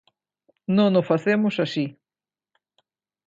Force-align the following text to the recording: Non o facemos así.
Non 0.77 0.91
o 1.01 1.03
facemos 1.09 1.55
así. 1.65 1.85